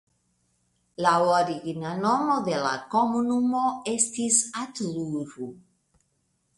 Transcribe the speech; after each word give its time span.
La 1.05 1.11
origina 1.33 1.91
nomo 2.07 2.39
de 2.49 2.57
la 2.65 2.73
komunumo 2.97 3.63
estis 3.95 4.43
Atluru. 4.67 5.55